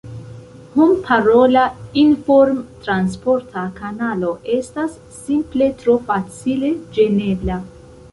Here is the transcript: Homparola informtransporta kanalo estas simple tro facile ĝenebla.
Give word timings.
Homparola 0.75 1.65
informtransporta 2.03 3.65
kanalo 3.79 4.31
estas 4.55 4.95
simple 5.19 5.69
tro 5.83 5.97
facile 6.09 6.73
ĝenebla. 6.97 7.59